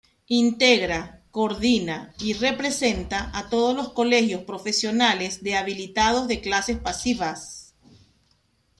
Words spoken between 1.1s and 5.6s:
coordina y representa a todos los Colegios Profesionales de